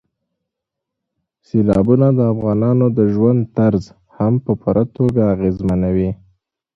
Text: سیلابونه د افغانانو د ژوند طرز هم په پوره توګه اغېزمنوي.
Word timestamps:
سیلابونه 1.47 2.07
د 2.17 2.19
افغانانو 2.33 2.85
د 2.97 2.99
ژوند 3.13 3.39
طرز 3.57 3.83
هم 4.17 4.33
په 4.45 4.51
پوره 4.61 4.83
توګه 4.97 5.21
اغېزمنوي. 5.33 6.09